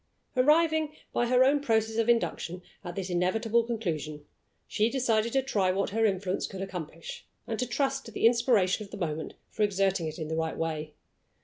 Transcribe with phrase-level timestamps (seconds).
[0.35, 4.25] Arriving, by her own process of induction, at this inevitable conclusion,
[4.67, 8.83] she decided to try what her influence could accomplish, and to trust to the inspiration
[8.83, 10.95] of the moment for exerting it in the right way.